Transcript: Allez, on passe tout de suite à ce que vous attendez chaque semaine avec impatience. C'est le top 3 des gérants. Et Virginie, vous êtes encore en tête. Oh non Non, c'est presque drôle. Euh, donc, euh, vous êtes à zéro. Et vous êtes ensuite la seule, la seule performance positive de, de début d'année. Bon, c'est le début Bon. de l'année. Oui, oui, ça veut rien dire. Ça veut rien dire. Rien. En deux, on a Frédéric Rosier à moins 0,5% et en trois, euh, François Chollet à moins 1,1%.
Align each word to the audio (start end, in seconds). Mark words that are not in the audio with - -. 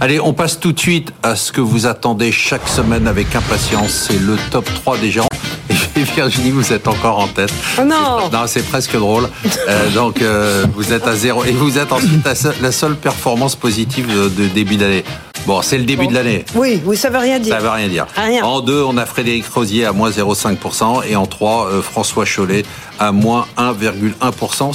Allez, 0.00 0.20
on 0.20 0.32
passe 0.32 0.60
tout 0.60 0.72
de 0.72 0.78
suite 0.78 1.12
à 1.22 1.34
ce 1.34 1.50
que 1.50 1.60
vous 1.60 1.86
attendez 1.86 2.30
chaque 2.30 2.68
semaine 2.68 3.08
avec 3.08 3.34
impatience. 3.34 4.06
C'est 4.08 4.18
le 4.20 4.36
top 4.50 4.64
3 4.82 4.98
des 4.98 5.10
gérants. 5.10 5.28
Et 5.96 6.02
Virginie, 6.04 6.50
vous 6.52 6.72
êtes 6.72 6.86
encore 6.86 7.18
en 7.18 7.26
tête. 7.26 7.52
Oh 7.78 7.82
non 7.84 8.30
Non, 8.32 8.46
c'est 8.46 8.62
presque 8.62 8.96
drôle. 8.96 9.28
Euh, 9.68 9.90
donc, 9.90 10.22
euh, 10.22 10.64
vous 10.74 10.92
êtes 10.92 11.06
à 11.08 11.16
zéro. 11.16 11.44
Et 11.44 11.50
vous 11.50 11.78
êtes 11.78 11.92
ensuite 11.92 12.24
la 12.24 12.34
seule, 12.36 12.54
la 12.62 12.70
seule 12.70 12.94
performance 12.94 13.56
positive 13.56 14.06
de, 14.06 14.28
de 14.28 14.46
début 14.48 14.76
d'année. 14.76 15.02
Bon, 15.46 15.62
c'est 15.62 15.78
le 15.78 15.84
début 15.84 16.04
Bon. 16.04 16.10
de 16.10 16.14
l'année. 16.14 16.44
Oui, 16.54 16.80
oui, 16.84 16.96
ça 16.96 17.10
veut 17.10 17.18
rien 17.18 17.38
dire. 17.40 17.54
Ça 17.54 17.60
veut 17.60 17.70
rien 17.70 17.88
dire. 17.88 18.06
Rien. 18.16 18.44
En 18.44 18.60
deux, 18.60 18.82
on 18.82 18.96
a 18.98 19.06
Frédéric 19.06 19.46
Rosier 19.46 19.86
à 19.86 19.92
moins 19.92 20.10
0,5% 20.10 21.02
et 21.08 21.16
en 21.16 21.26
trois, 21.26 21.68
euh, 21.68 21.80
François 21.82 22.24
Chollet 22.24 22.64
à 23.00 23.12
moins 23.12 23.46
1,1%. 23.56 24.66